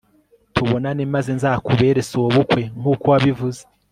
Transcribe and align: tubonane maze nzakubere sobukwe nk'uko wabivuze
tubonane 0.53 1.03
maze 1.13 1.31
nzakubere 1.37 1.99
sobukwe 2.09 2.61
nk'uko 2.79 3.05
wabivuze 3.11 3.61